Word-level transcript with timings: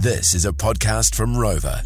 This 0.00 0.32
is 0.32 0.44
a 0.44 0.52
podcast 0.52 1.16
from 1.16 1.34
Rova. 1.34 1.84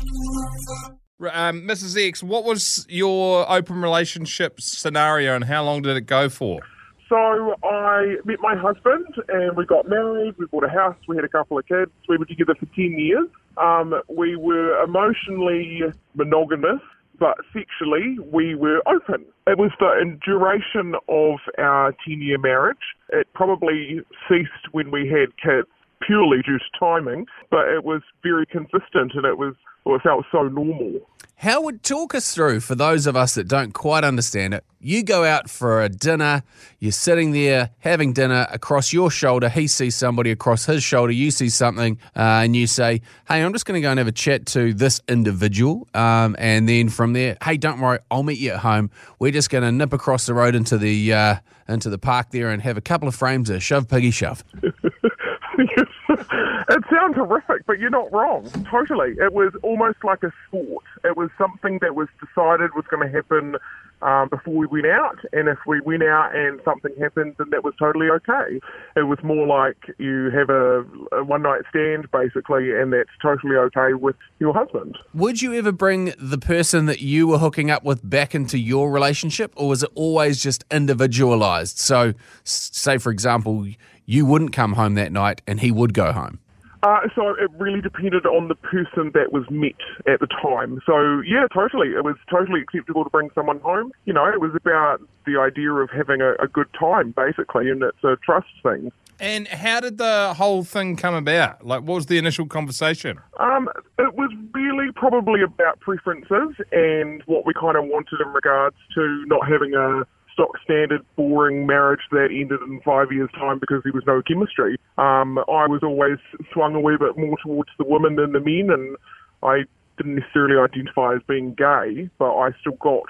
Um, 1.33 1.63
Mrs. 1.63 1.97
X, 1.97 2.23
what 2.23 2.45
was 2.45 2.85
your 2.91 3.51
open 3.51 3.81
relationship 3.81 4.61
scenario 4.61 5.35
and 5.35 5.45
how 5.45 5.65
long 5.65 5.81
did 5.81 5.97
it 5.97 6.03
go 6.03 6.29
for? 6.29 6.61
So 7.09 7.55
I 7.65 8.17
met 8.27 8.39
my 8.41 8.55
husband 8.55 9.07
and 9.29 9.57
we 9.57 9.65
got 9.65 9.89
married. 9.89 10.35
We 10.37 10.45
bought 10.45 10.65
a 10.65 10.69
house. 10.69 10.97
We 11.09 11.17
had 11.17 11.25
a 11.25 11.29
couple 11.29 11.57
of 11.59 11.67
kids. 11.67 11.91
We 12.07 12.19
were 12.19 12.27
together 12.27 12.55
for 12.55 12.67
10 12.67 12.99
years. 12.99 13.29
Um, 13.57 13.95
we 14.11 14.37
were 14.37 14.83
emotionally 14.83 15.81
monogamous, 16.15 16.83
but 17.19 17.39
sexually 17.55 18.19
we 18.31 18.55
were 18.55 18.83
open. 18.87 19.25
It 19.47 19.57
was 19.57 19.71
the 19.81 20.19
duration 20.23 20.97
of 21.09 21.39
our 21.57 21.95
10 22.07 22.21
year 22.21 22.37
marriage. 22.37 22.77
It 23.09 23.27
probably 23.33 24.03
ceased 24.29 24.69
when 24.73 24.91
we 24.91 25.09
had 25.09 25.35
kids 25.43 25.69
purely 26.07 26.43
due 26.43 26.59
to 26.59 26.65
timing, 26.79 27.27
but 27.51 27.69
it 27.69 27.85
was 27.85 28.03
very 28.23 28.47
consistent 28.47 29.13
and 29.15 29.25
it 29.25 29.39
was 29.39 29.55
well, 29.85 29.97
it 29.97 30.03
felt 30.03 30.25
so 30.31 30.43
normal. 30.45 31.01
How 31.37 31.61
would 31.63 31.83
talk 31.83 32.15
us 32.15 32.33
through 32.33 32.61
for 32.61 32.77
those 32.77 33.09
of 33.09 33.17
us 33.17 33.35
that 33.35 33.49
don't 33.49 33.75
quite 33.75 34.05
understand 34.05 34.55
it? 34.55 34.63
You 34.81 35.03
go 35.03 35.25
out 35.25 35.51
for 35.51 35.83
a 35.83 35.89
dinner, 35.89 36.45
you're 36.79 36.93
sitting 36.93 37.33
there 37.33 37.71
having 37.81 38.13
dinner 38.13 38.47
across 38.53 38.93
your 38.93 39.11
shoulder. 39.11 39.49
He 39.49 39.67
sees 39.67 39.97
somebody 39.97 40.31
across 40.31 40.67
his 40.67 40.85
shoulder, 40.85 41.13
you 41.13 41.33
see 41.33 41.49
something, 41.49 41.99
uh, 42.15 42.43
and 42.45 42.55
you 42.55 42.69
say, 42.69 43.01
Hey, 43.27 43.43
I'm 43.43 43.53
just 43.53 43.67
going 43.67 43.75
to 43.75 43.81
go 43.81 43.91
and 43.91 43.99
have 43.99 44.07
a 44.07 44.13
chat 44.13 44.47
to 44.47 44.73
this 44.73 45.01
individual. 45.09 45.89
Um, 45.95 46.37
and 46.39 46.69
then 46.69 46.89
from 46.89 47.13
there, 47.13 47.37
Hey, 47.43 47.57
don't 47.57 47.81
worry, 47.81 47.99
I'll 48.09 48.23
meet 48.23 48.39
you 48.39 48.53
at 48.53 48.61
home. 48.61 48.91
We're 49.19 49.33
just 49.33 49.51
going 49.51 49.65
to 49.65 49.73
nip 49.73 49.93
across 49.93 50.27
the 50.27 50.35
road 50.35 50.55
into 50.55 50.79
the, 50.79 51.13
uh, 51.13 51.37
into 51.69 51.91
the 51.91 51.99
park 51.99 52.31
there 52.31 52.51
and 52.51 52.63
have 52.63 52.77
a 52.77 52.81
couple 52.81 53.09
of 53.09 53.17
frames 53.17 53.51
of 53.51 53.61
shove 53.65 53.89
piggy 53.89 54.13
shove. 54.13 54.45
it 55.59 56.85
sounds 56.91 57.17
horrific, 57.17 57.67
but 57.67 57.79
you're 57.79 57.91
not 57.91 58.13
wrong. 58.13 58.49
Totally. 58.71 59.15
It 59.19 59.33
was 59.33 59.53
almost 59.63 59.99
like 60.05 60.23
a 60.23 60.33
sport. 60.49 60.85
It 61.05 61.17
was 61.17 61.31
something 61.39 61.79
that 61.81 61.95
was 61.95 62.09
decided 62.21 62.71
was 62.75 62.85
going 62.91 63.07
to 63.07 63.13
happen 63.13 63.57
um, 64.03 64.29
before 64.29 64.55
we 64.55 64.67
went 64.67 64.87
out, 64.87 65.19
and 65.33 65.49
if 65.49 65.59
we 65.67 65.81
went 65.81 66.03
out 66.03 66.35
and 66.35 66.61
something 66.65 66.93
happened, 67.01 67.37
then 67.39 67.51
that 67.51 67.63
was 67.63 67.73
totally 67.79 68.09
okay. 68.11 68.61
It 68.97 69.05
was 69.05 69.19
more 69.23 69.47
like 69.47 69.77
you 69.99 70.31
have 70.31 70.51
a, 70.51 70.85
a 71.13 71.25
one 71.25 71.43
night 71.43 71.63
stand, 71.71 72.11
basically, 72.11 72.73
and 72.73 72.93
that's 72.93 73.11
totally 73.21 73.55
okay 73.57 73.95
with 73.95 74.17
your 74.41 74.53
husband. 74.55 74.99
Would 75.15 75.41
you 75.41 75.55
ever 75.55 75.71
bring 75.71 76.15
the 76.19 76.39
person 76.39 76.87
that 76.87 77.01
you 77.01 77.29
were 77.29 77.39
hooking 77.39 77.71
up 77.71 77.85
with 77.85 78.09
back 78.09 78.35
into 78.35 78.59
your 78.59 78.91
relationship, 78.91 79.53
or 79.57 79.69
was 79.69 79.85
it 79.85 79.91
always 79.95 80.43
just 80.43 80.65
individualized? 80.71 81.79
So, 81.79 82.15
say, 82.43 82.99
for 82.99 83.13
example, 83.13 83.67
you 84.07 84.27
wouldn't 84.27 84.53
come 84.53 84.75
home 84.75 84.95
that 84.95 85.13
night 85.13 85.43
and 85.47 85.61
he 85.61 85.71
would 85.71 85.95
go 85.95 86.13
home? 86.13 86.39
Uh, 86.83 87.01
so 87.15 87.29
it 87.29 87.49
really 87.59 87.81
depended 87.81 88.27
on 88.27 88.49
the 88.49 88.57
person 88.57 89.13
that 89.15 89.33
was 89.33 89.45
met 89.51 89.77
at 90.13 90.19
the 90.19 90.27
time. 90.27 90.81
So 90.85 91.21
yeah, 91.21 91.47
totally, 91.55 91.91
it 91.91 92.05
was 92.05 92.17
totally 92.29 92.61
acceptable 92.61 93.05
to 93.05 93.11
bring 93.11 93.31
someone 93.37 93.61
home. 93.61 93.93
You 94.05 94.13
know, 94.13 94.27
it 94.27 94.41
was 94.41 94.53
about 94.57 95.01
the 95.25 95.39
idea 95.39 95.71
of 95.71 95.91
having 95.91 96.21
a, 96.21 96.33
a 96.43 96.49
good 96.49 96.67
time, 96.79 97.13
basically, 97.13 97.71
and 97.71 97.85
it's 97.85 98.03
a 98.03 98.17
trust 98.25 98.49
thing. 98.65 98.91
And 99.21 99.47
how 99.47 99.79
did 99.79 99.99
the 99.99 100.35
whole 100.35 100.65
thing 100.65 100.97
come 100.97 101.15
about? 101.15 101.65
Like, 101.65 101.83
what 101.83 101.95
was 101.95 102.07
the 102.07 102.19
initial 102.19 102.47
conversation? 102.47 103.21
Um, 103.39 103.69
it 104.01 104.15
was 104.15 104.33
really 104.53 104.91
probably 104.97 105.43
about 105.43 105.79
preferences 105.79 106.57
and 106.73 107.23
what 107.27 107.47
we 107.47 107.55
kind 107.55 107.77
of 107.77 107.85
wanted 107.85 108.21
in 108.21 108.33
regards 108.33 108.75
to 108.97 109.25
not 109.29 109.49
having 109.49 109.75
a 109.75 110.03
stock 110.33 110.51
standard 110.65 111.05
boring 111.17 111.67
marriage 111.67 112.01
that 112.11 112.29
ended 112.31 112.61
in 112.63 112.81
five 112.81 113.13
years' 113.13 113.31
time 113.33 113.59
because 113.59 113.83
there 113.85 113.93
was 113.93 114.05
no 114.07 114.23
chemistry. 114.23 114.77
Um, 114.99 115.39
I 115.39 115.67
was 115.67 115.81
always 115.83 116.19
swung 116.53 116.75
a 116.75 116.81
wee 116.81 116.97
bit 116.99 117.17
more 117.17 117.37
towards 117.43 117.71
the 117.79 117.85
women 117.85 118.17
than 118.17 118.33
the 118.33 118.41
men, 118.41 118.71
and 118.71 118.97
I 119.43 119.65
didn't 119.97 120.17
necessarily 120.17 120.57
identify 120.59 121.15
as 121.15 121.23
being 121.29 121.55
gay, 121.55 122.09
but 122.19 122.35
I 122.35 122.51
still 122.61 122.77
got 122.81 123.05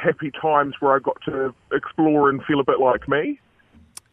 happy 0.00 0.30
times 0.30 0.74
where 0.80 0.94
I 0.94 0.98
got 0.98 1.20
to 1.26 1.54
explore 1.72 2.30
and 2.30 2.42
feel 2.44 2.60
a 2.60 2.64
bit 2.64 2.80
like 2.80 3.08
me. 3.08 3.38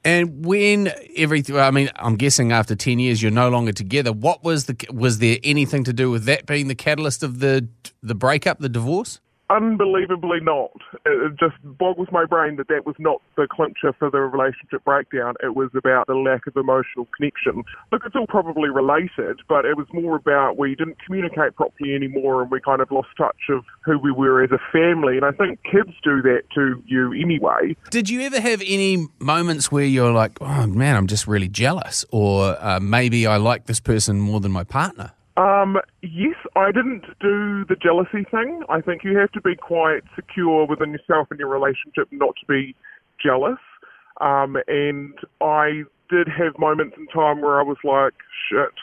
And 0.06 0.46
when 0.46 0.92
everything, 1.18 1.58
I 1.58 1.72
mean, 1.72 1.90
I'm 1.98 2.16
guessing 2.16 2.54
after 2.54 2.74
ten 2.74 3.00
years 3.00 3.22
you're 3.22 3.32
no 3.32 3.50
longer 3.50 3.74
together. 3.74 4.14
What 4.14 4.44
was 4.44 4.66
the? 4.66 4.78
Was 4.94 5.20
there 5.20 5.38
anything 5.44 5.84
to 5.84 5.94
do 5.94 6.10
with 6.10 6.24
that 6.26 6.46
being 6.46 6.70
the 6.70 6.76
catalyst 6.76 7.22
of 7.22 7.40
the 7.40 7.68
the 8.02 8.16
breakup, 8.16 8.60
the 8.60 8.70
divorce? 8.70 9.20
Unbelievably 9.50 10.40
not. 10.42 10.72
It 11.06 11.38
just 11.40 11.56
boggles 11.64 12.08
my 12.12 12.26
brain 12.26 12.56
that 12.58 12.68
that 12.68 12.86
was 12.86 12.96
not 13.00 13.22
the 13.36 13.48
clincher 13.50 13.94
for 13.98 14.10
the 14.10 14.20
relationship 14.20 14.84
breakdown. 14.86 15.36
It 15.44 15.56
was 15.56 15.70
about 15.76 16.08
the 16.08 16.16
lack 16.16 16.48
of 16.48 16.56
emotional 16.56 17.08
connection. 17.16 17.64
Look, 17.92 18.04
it's 18.06 18.16
all 18.16 18.28
probably 18.28 18.70
related, 18.70 19.42
but 19.48 19.66
it 19.66 19.78
was 19.78 19.88
more 19.94 20.16
about 20.16 20.58
we 20.58 20.76
didn't 20.76 20.98
communicate 21.06 21.56
properly 21.56 21.96
anymore 21.96 22.42
and 22.42 22.52
we 22.52 22.60
kind 22.62 22.82
of 22.82 22.92
lost 22.92 23.10
touch 23.18 23.50
of 23.50 23.64
who 23.84 23.98
we 23.98 24.12
were 24.12 24.44
as 24.44 24.52
a 24.52 24.60
family. 24.72 25.18
And 25.18 25.26
I 25.26 25.32
think 25.32 25.60
kids 25.64 25.96
do 26.04 26.22
that 26.22 26.44
to 26.56 26.82
you 26.86 27.14
anyway. 27.14 27.76
Did 27.90 28.10
you 28.10 28.22
ever 28.22 28.40
have 28.40 28.62
any 28.66 29.08
moments 29.20 29.72
where 29.72 29.86
you're 29.86 30.12
like, 30.12 30.38
oh 30.42 30.68
man, 30.68 30.96
I'm 30.96 31.08
just 31.08 31.28
really 31.28 31.48
jealous? 31.48 32.06
Or 32.12 32.58
uh, 32.60 32.80
maybe 32.80 33.26
I 33.26 33.38
like 33.38 33.66
this 33.66 33.80
person 33.80 34.20
more 34.20 34.40
than 34.40 34.52
my 34.52 34.64
partner? 34.64 35.12
Um, 35.40 35.78
yes, 36.02 36.36
I 36.58 36.74
didn't 36.74 37.06
do 37.22 37.64
the 37.64 37.78
jealousy 37.82 38.28
thing. 38.30 38.62
I 38.68 38.82
think 38.82 39.06
you 39.06 39.18
have 39.18 39.32
to 39.32 39.42
be 39.42 39.56
quite 39.56 40.02
secure 40.14 40.68
within 40.68 40.92
yourself 40.92 41.30
and 41.32 41.40
your 41.40 41.48
relationship 41.48 42.10
not 42.12 42.36
to 42.42 42.46
be 42.46 42.76
jealous. 43.24 43.60
Um, 44.20 44.58
and 44.68 45.14
I 45.40 45.84
did 46.10 46.28
have 46.28 46.60
moments 46.60 46.98
in 46.98 47.08
time 47.08 47.40
where 47.40 47.58
I 47.58 47.64
was 47.64 47.78
like, 47.86 48.16
shit, 48.50 48.74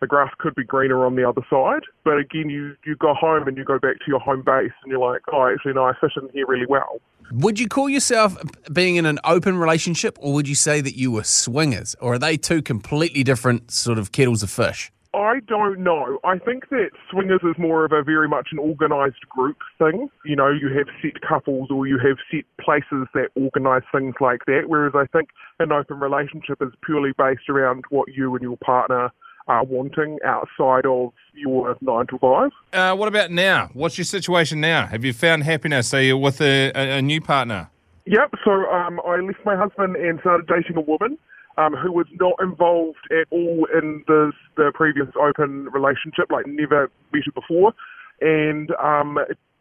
the 0.00 0.08
grass 0.08 0.32
could 0.38 0.56
be 0.56 0.64
greener 0.64 1.06
on 1.06 1.14
the 1.14 1.22
other 1.28 1.42
side. 1.48 1.82
But 2.04 2.18
again, 2.18 2.50
you, 2.50 2.74
you 2.84 2.96
go 2.96 3.14
home 3.14 3.46
and 3.46 3.56
you 3.56 3.62
go 3.62 3.78
back 3.78 3.98
to 3.98 4.04
your 4.08 4.18
home 4.18 4.42
base 4.44 4.72
and 4.82 4.90
you're 4.90 4.98
like, 4.98 5.20
oh, 5.32 5.46
actually, 5.46 5.74
no, 5.74 5.84
I 5.84 5.92
fit 6.00 6.10
in 6.20 6.28
here 6.32 6.46
really 6.48 6.66
well. 6.66 7.00
Would 7.30 7.60
you 7.60 7.68
call 7.68 7.88
yourself 7.88 8.36
being 8.72 8.96
in 8.96 9.06
an 9.06 9.20
open 9.22 9.56
relationship 9.56 10.18
or 10.20 10.34
would 10.34 10.48
you 10.48 10.56
say 10.56 10.80
that 10.80 10.98
you 10.98 11.12
were 11.12 11.22
swingers? 11.22 11.94
Or 12.00 12.14
are 12.14 12.18
they 12.18 12.36
two 12.36 12.60
completely 12.60 13.22
different 13.22 13.70
sort 13.70 13.98
of 13.98 14.10
kettles 14.10 14.42
of 14.42 14.50
fish? 14.50 14.90
I 15.14 15.40
don't 15.46 15.80
know. 15.80 16.18
I 16.24 16.38
think 16.38 16.70
that 16.70 16.90
swingers 17.10 17.40
is 17.42 17.58
more 17.58 17.84
of 17.84 17.92
a 17.92 18.02
very 18.02 18.28
much 18.28 18.48
an 18.50 18.58
organised 18.58 19.28
group 19.28 19.58
thing. 19.78 20.08
You 20.24 20.36
know, 20.36 20.50
you 20.50 20.68
have 20.76 20.86
set 21.02 21.20
couples 21.20 21.68
or 21.70 21.86
you 21.86 21.98
have 21.98 22.16
set 22.30 22.44
places 22.58 23.06
that 23.12 23.28
organise 23.34 23.82
things 23.92 24.14
like 24.20 24.46
that, 24.46 24.62
whereas 24.68 24.94
I 24.94 25.04
think 25.06 25.28
an 25.58 25.70
open 25.70 26.00
relationship 26.00 26.62
is 26.62 26.72
purely 26.84 27.12
based 27.18 27.50
around 27.50 27.84
what 27.90 28.08
you 28.14 28.34
and 28.34 28.42
your 28.42 28.56
partner 28.56 29.10
are 29.48 29.64
wanting 29.64 30.18
outside 30.24 30.86
of 30.86 31.12
your 31.34 31.76
nine 31.80 32.06
to 32.06 32.18
five. 32.18 32.50
Uh, 32.72 32.96
what 32.96 33.08
about 33.08 33.30
now? 33.30 33.70
What's 33.74 33.98
your 33.98 34.04
situation 34.04 34.60
now? 34.60 34.86
Have 34.86 35.04
you 35.04 35.12
found 35.12 35.42
happiness? 35.42 35.92
Are 35.92 36.02
you 36.02 36.16
with 36.16 36.40
a, 36.40 36.72
a, 36.74 36.98
a 36.98 37.02
new 37.02 37.20
partner? 37.20 37.68
Yep. 38.06 38.34
So 38.44 38.50
um, 38.50 39.00
I 39.06 39.16
left 39.16 39.44
my 39.44 39.56
husband 39.56 39.96
and 39.96 40.20
started 40.20 40.46
dating 40.46 40.76
a 40.76 40.80
woman 40.80 41.18
um, 41.58 41.74
who 41.74 41.92
was 41.92 42.06
not 42.20 42.34
involved 42.40 42.98
at 43.10 43.26
all 43.30 43.66
in 43.74 44.04
the, 44.06 44.32
the 44.56 44.72
previous 44.74 45.08
open 45.20 45.68
relationship, 45.72 46.30
like 46.30 46.46
never 46.46 46.90
met 47.12 47.22
her 47.26 47.32
before, 47.32 47.72
and 48.20 48.70
um, 48.82 49.18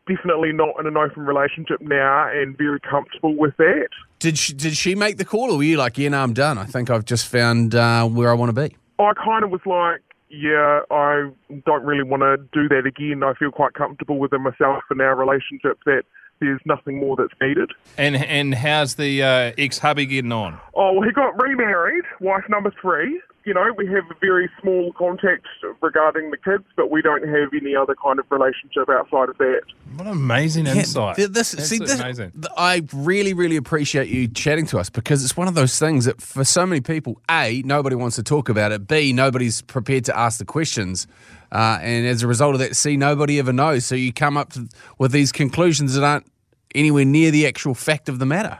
definitely 0.07 0.51
not 0.51 0.69
in 0.79 0.87
an 0.87 0.97
open 0.97 1.25
relationship 1.25 1.81
now, 1.81 2.29
and 2.31 2.57
very 2.57 2.79
comfortable 2.79 3.35
with 3.35 3.55
that. 3.57 3.89
Did 4.19 4.37
she, 4.37 4.53
did 4.53 4.75
she 4.75 4.95
make 4.95 5.17
the 5.17 5.25
call, 5.25 5.51
or 5.51 5.57
were 5.57 5.63
you 5.63 5.77
like, 5.77 5.97
yeah, 5.97 6.09
no, 6.09 6.21
I'm 6.21 6.33
done. 6.33 6.57
I 6.57 6.65
think 6.65 6.89
I've 6.89 7.05
just 7.05 7.27
found 7.27 7.75
uh, 7.75 8.07
where 8.07 8.29
I 8.29 8.33
want 8.33 8.55
to 8.55 8.69
be. 8.69 8.75
I 8.99 9.13
kind 9.13 9.43
of 9.43 9.49
was 9.49 9.61
like, 9.65 10.01
yeah, 10.29 10.81
I 10.89 11.29
don't 11.65 11.83
really 11.83 12.03
want 12.03 12.21
to 12.21 12.37
do 12.53 12.69
that 12.69 12.85
again. 12.85 13.23
I 13.23 13.33
feel 13.33 13.51
quite 13.51 13.73
comfortable 13.73 14.17
within 14.17 14.41
myself 14.41 14.83
in 14.89 15.01
our 15.01 15.15
relationship 15.15 15.79
that 15.85 16.03
there's 16.41 16.61
nothing 16.65 16.99
more 16.99 17.15
that's 17.15 17.33
needed. 17.41 17.71
And 17.97 18.15
and 18.15 18.53
how's 18.53 18.95
the 18.95 19.23
uh, 19.23 19.53
ex 19.57 19.77
hubby 19.79 20.05
getting 20.05 20.31
on? 20.31 20.59
Oh, 20.75 20.93
well, 20.93 21.03
he 21.03 21.11
got 21.11 21.41
remarried, 21.41 22.03
wife 22.19 22.43
number 22.49 22.73
three. 22.81 23.21
You 23.43 23.55
know, 23.55 23.73
we 23.75 23.87
have 23.87 24.03
a 24.11 24.15
very 24.21 24.49
small 24.61 24.93
contact 24.93 25.47
regarding 25.81 26.29
the 26.29 26.37
kids, 26.37 26.63
but 26.75 26.91
we 26.91 27.01
don't 27.01 27.27
have 27.27 27.49
any 27.53 27.75
other 27.75 27.95
kind 27.95 28.19
of 28.19 28.25
relationship 28.29 28.87
outside 28.87 29.29
of 29.29 29.37
that. 29.39 29.61
What 29.95 30.07
amazing 30.07 30.67
insight! 30.67 31.17
Yeah, 31.17 31.25
this, 31.27 31.49
see, 31.49 31.79
this, 31.79 31.99
amazing. 31.99 32.33
I 32.55 32.85
really, 32.93 33.33
really 33.33 33.55
appreciate 33.55 34.09
you 34.09 34.27
chatting 34.27 34.67
to 34.67 34.79
us 34.79 34.89
because 34.91 35.23
it's 35.23 35.35
one 35.35 35.47
of 35.47 35.55
those 35.55 35.79
things 35.79 36.05
that 36.05 36.21
for 36.21 36.43
so 36.43 36.67
many 36.67 36.81
people, 36.81 37.19
a 37.29 37.63
nobody 37.65 37.95
wants 37.95 38.15
to 38.17 38.23
talk 38.23 38.47
about 38.47 38.71
it. 38.71 38.87
B 38.87 39.11
nobody's 39.11 39.61
prepared 39.63 40.05
to 40.05 40.17
ask 40.17 40.37
the 40.37 40.45
questions. 40.45 41.07
Uh, 41.51 41.79
and 41.81 42.07
as 42.07 42.23
a 42.23 42.27
result 42.27 42.53
of 42.53 42.59
that, 42.59 42.75
see, 42.75 42.95
nobody 42.95 43.39
ever 43.39 43.51
knows. 43.51 43.85
So 43.85 43.95
you 43.95 44.13
come 44.13 44.37
up 44.37 44.53
with 44.97 45.11
these 45.11 45.31
conclusions 45.31 45.95
that 45.95 46.03
aren't 46.03 46.25
anywhere 46.75 47.05
near 47.05 47.31
the 47.31 47.47
actual 47.47 47.73
fact 47.73 48.07
of 48.07 48.19
the 48.19 48.25
matter. 48.25 48.59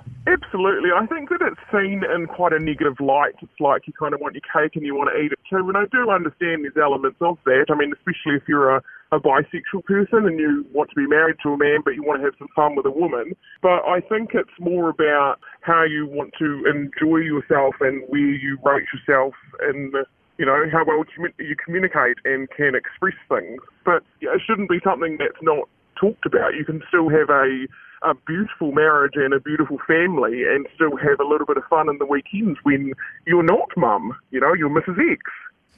Absolutely. 0.52 0.90
I 0.92 1.06
think 1.08 1.30
that 1.30 1.40
it's 1.40 1.64
seen 1.72 2.04
in 2.04 2.28
quite 2.28 2.52
a 2.52 2.60
negative 2.60 3.00
light. 3.00 3.40
It's 3.42 3.60
like 3.62 3.88
you 3.88 3.94
kind 3.94 4.14
of 4.14 4.20
want 4.20 4.36
your 4.36 4.44
cake 4.52 4.76
and 4.76 4.84
you 4.84 4.96
want 4.96 5.10
to 5.16 5.16
eat 5.16 5.32
it 5.32 5.40
too. 5.50 5.64
And 5.64 5.78
I 5.78 5.88
do 5.88 6.12
understand 6.12 6.68
there's 6.68 6.76
elements 6.76 7.16
of 7.22 7.38
that. 7.46 7.72
I 7.72 7.76
mean, 7.80 7.94
especially 7.96 8.36
if 8.36 8.44
you're 8.52 8.76
a, 8.76 8.84
a 9.14 9.20
bisexual 9.22 9.88
person 9.88 10.28
and 10.28 10.38
you 10.38 10.68
want 10.74 10.90
to 10.90 10.96
be 10.96 11.08
married 11.08 11.38
to 11.44 11.56
a 11.56 11.58
man, 11.58 11.80
but 11.86 11.96
you 11.96 12.04
want 12.04 12.20
to 12.20 12.26
have 12.26 12.36
some 12.38 12.50
fun 12.54 12.76
with 12.76 12.86
a 12.86 12.92
woman. 12.92 13.32
But 13.64 13.88
I 13.88 14.04
think 14.04 14.32
it's 14.36 14.52
more 14.60 14.90
about 14.90 15.40
how 15.62 15.84
you 15.88 16.06
want 16.06 16.34
to 16.40 16.68
enjoy 16.68 17.24
yourself 17.24 17.76
and 17.80 18.04
where 18.12 18.20
you 18.20 18.60
rate 18.60 18.88
yourself 18.92 19.34
in 19.72 19.94
you 20.38 20.46
know, 20.46 20.66
how 20.72 20.84
well 20.84 21.06
you 21.40 21.56
communicate 21.64 22.18
and 22.26 22.50
can 22.50 22.74
express 22.76 23.16
things. 23.30 23.62
But 23.86 24.04
it 24.20 24.42
shouldn't 24.44 24.70
be 24.70 24.80
something 24.84 25.16
that's 25.20 25.40
not 25.42 25.70
talked 25.96 26.26
about. 26.26 26.56
You 26.58 26.66
can 26.66 26.82
still 26.90 27.10
have 27.10 27.30
a, 27.30 27.68
a 28.04 28.14
beautiful 28.14 28.72
marriage 28.72 29.14
and 29.16 29.34
a 29.34 29.40
beautiful 29.40 29.78
family 29.88 30.44
and 30.44 30.68
still 30.76 30.98
have 30.98 31.20
a 31.20 31.28
little 31.28 31.46
bit 31.46 31.58
of 31.58 31.64
fun 31.70 31.90
in 31.90 31.98
the 31.98 32.06
weekends 32.06 32.58
when 32.64 32.94
you're 33.28 33.44
not 33.44 33.70
mum, 33.78 34.16
you 34.32 34.40
know, 34.40 34.54
you're 34.54 34.70
Mrs. 34.70 34.98
X. 35.12 35.22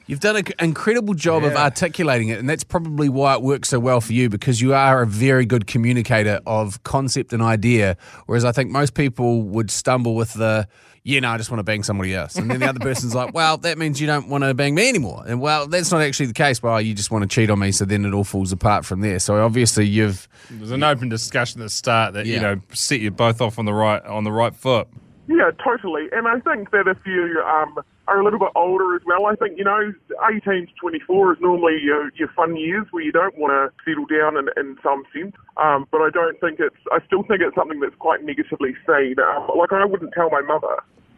You've 0.06 0.20
done 0.20 0.36
an 0.36 0.44
incredible 0.58 1.14
job 1.14 1.44
of 1.44 1.56
articulating 1.56 2.28
it, 2.28 2.38
and 2.38 2.48
that's 2.48 2.64
probably 2.64 3.08
why 3.08 3.34
it 3.34 3.42
works 3.42 3.70
so 3.70 3.80
well 3.80 4.00
for 4.00 4.12
you 4.12 4.28
because 4.28 4.60
you 4.60 4.74
are 4.74 5.02
a 5.02 5.06
very 5.06 5.46
good 5.46 5.66
communicator 5.66 6.40
of 6.46 6.82
concept 6.82 7.32
and 7.32 7.42
idea. 7.42 7.96
Whereas 8.26 8.44
I 8.44 8.52
think 8.52 8.70
most 8.70 8.94
people 8.94 9.42
would 9.42 9.70
stumble 9.70 10.14
with 10.14 10.34
the, 10.34 10.68
yeah, 11.04 11.20
no, 11.20 11.30
I 11.30 11.38
just 11.38 11.50
want 11.50 11.60
to 11.60 11.64
bang 11.64 11.82
somebody 11.82 12.14
else. 12.14 12.36
And 12.36 12.50
then 12.50 12.60
the 12.60 12.68
other 12.68 12.80
person's 12.82 13.14
like, 13.14 13.32
well, 13.32 13.56
that 13.58 13.78
means 13.78 13.98
you 13.98 14.06
don't 14.06 14.28
want 14.28 14.44
to 14.44 14.52
bang 14.52 14.74
me 14.74 14.90
anymore. 14.90 15.24
And 15.26 15.40
well, 15.40 15.66
that's 15.66 15.90
not 15.90 16.02
actually 16.02 16.26
the 16.26 16.34
case. 16.34 16.62
Well, 16.62 16.74
oh, 16.74 16.78
you 16.78 16.92
just 16.92 17.10
want 17.10 17.22
to 17.22 17.28
cheat 17.28 17.48
on 17.48 17.58
me. 17.58 17.72
So 17.72 17.86
then 17.86 18.04
it 18.04 18.12
all 18.12 18.24
falls 18.24 18.52
apart 18.52 18.84
from 18.84 19.00
there. 19.00 19.18
So 19.18 19.42
obviously 19.42 19.86
you've, 19.86 20.28
There's 20.50 20.70
an 20.70 20.82
open 20.82 21.08
discussion 21.08 21.62
at 21.62 21.64
the 21.64 21.70
start 21.70 22.12
that 22.12 22.26
you 22.26 22.40
know 22.40 22.60
set 22.74 23.00
you 23.00 23.10
both 23.10 23.40
off 23.40 23.58
on 23.58 23.64
the 23.64 23.72
right 23.72 24.04
on 24.04 24.24
the 24.24 24.32
right 24.32 24.54
foot. 24.54 24.86
Yeah, 25.26 25.50
totally. 25.64 26.08
And 26.12 26.28
I 26.28 26.38
think 26.40 26.70
that 26.70 26.86
if 26.86 26.98
you 27.06 27.42
um, 27.46 27.78
are 28.08 28.20
a 28.20 28.24
little 28.24 28.38
bit 28.38 28.50
older 28.54 28.94
as 28.94 29.02
well, 29.06 29.26
I 29.26 29.34
think, 29.36 29.56
you 29.56 29.64
know, 29.64 29.92
18 30.30 30.66
to 30.66 30.72
24 30.80 31.32
is 31.34 31.38
normally 31.40 31.78
your, 31.82 32.10
your 32.14 32.28
fun 32.36 32.56
years 32.56 32.86
where 32.90 33.02
you 33.02 33.12
don't 33.12 33.36
want 33.38 33.52
to 33.52 33.72
settle 33.84 34.04
down 34.06 34.36
in, 34.36 34.48
in 34.56 34.76
some 34.82 35.04
sense. 35.14 35.34
Um, 35.56 35.86
but 35.90 36.02
I 36.02 36.10
don't 36.10 36.38
think 36.40 36.60
it's, 36.60 36.76
I 36.92 36.98
still 37.06 37.22
think 37.22 37.40
it's 37.40 37.54
something 37.54 37.80
that's 37.80 37.94
quite 37.98 38.22
negatively 38.22 38.74
seen. 38.86 39.14
Um, 39.18 39.48
like, 39.56 39.72
I 39.72 39.84
wouldn't 39.86 40.12
tell 40.12 40.28
my 40.30 40.42
mother. 40.42 40.76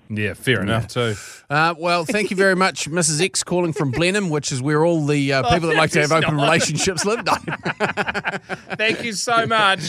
Yeah, 0.09 0.35
fair 0.35 0.63
enough 0.63 0.87
too. 0.87 1.17
uh, 1.51 1.75
well, 1.77 2.05
thank 2.05 2.31
you 2.31 2.37
very 2.37 2.55
much, 2.55 2.89
Mrs. 2.89 3.21
X, 3.21 3.43
calling 3.43 3.73
from 3.73 3.91
Blenheim, 3.91 4.31
which 4.31 4.53
is 4.53 4.63
where 4.63 4.85
all 4.85 5.05
the 5.05 5.33
uh, 5.33 5.43
people 5.53 5.69
that 5.69 5.77
like 5.77 5.91
to 5.91 6.01
have 6.01 6.13
it's 6.13 6.25
open 6.25 6.37
not. 6.37 6.45
relationships 6.45 7.05
live. 7.05 7.25
No. 7.27 7.35
Thank 8.77 9.03
you 9.03 9.15
so 9.15 9.47
much. 9.47 9.81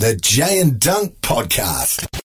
The 0.00 0.18
Jay 0.20 0.60
and 0.60 0.80
Dunk 0.80 1.20
Podcast. 1.20 2.08